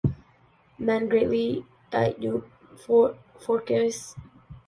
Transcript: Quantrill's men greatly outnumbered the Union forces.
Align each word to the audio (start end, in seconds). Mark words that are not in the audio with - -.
Quantrill's 0.03 0.21
men 0.79 1.09
greatly 1.09 1.63
outnumbered 1.93 2.21
the 2.21 2.23
Union 2.23 2.43
forces. 3.39 4.15